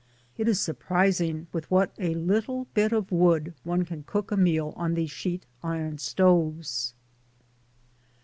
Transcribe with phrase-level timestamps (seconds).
[0.35, 4.73] It is surprising with what a little bit of wood one can cook a meal
[4.75, 6.95] on these sheet iron stoves.